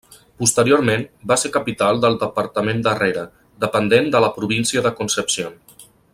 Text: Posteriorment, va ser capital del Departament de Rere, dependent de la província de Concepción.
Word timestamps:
Posteriorment, 0.43 1.03
va 1.31 1.37
ser 1.41 1.51
capital 1.57 2.01
del 2.05 2.17
Departament 2.23 2.81
de 2.87 2.95
Rere, 3.01 3.27
dependent 3.67 4.11
de 4.17 4.23
la 4.27 4.31
província 4.39 4.85
de 4.89 4.95
Concepción. 5.03 5.63